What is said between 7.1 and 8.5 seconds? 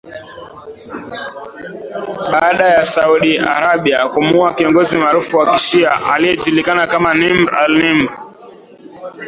Nimr al-Nimr